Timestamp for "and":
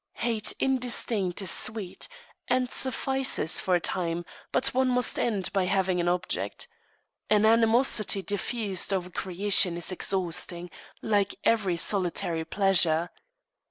2.47-2.71